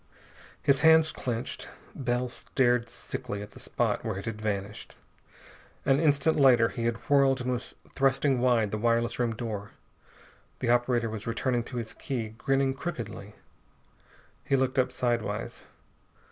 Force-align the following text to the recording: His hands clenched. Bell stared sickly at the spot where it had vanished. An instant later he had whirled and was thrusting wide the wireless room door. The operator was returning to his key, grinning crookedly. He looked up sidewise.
His 0.63 0.81
hands 0.81 1.11
clenched. 1.11 1.69
Bell 1.93 2.27
stared 2.27 2.89
sickly 2.89 3.43
at 3.43 3.51
the 3.51 3.59
spot 3.59 4.03
where 4.03 4.17
it 4.17 4.25
had 4.25 4.41
vanished. 4.41 4.95
An 5.85 5.99
instant 5.99 6.39
later 6.39 6.69
he 6.69 6.85
had 6.85 6.97
whirled 7.07 7.41
and 7.41 7.51
was 7.51 7.75
thrusting 7.95 8.39
wide 8.39 8.71
the 8.71 8.79
wireless 8.79 9.19
room 9.19 9.35
door. 9.35 9.73
The 10.57 10.71
operator 10.71 11.07
was 11.11 11.27
returning 11.27 11.61
to 11.65 11.77
his 11.77 11.93
key, 11.93 12.29
grinning 12.29 12.73
crookedly. 12.73 13.35
He 14.43 14.55
looked 14.55 14.79
up 14.79 14.91
sidewise. 14.91 15.61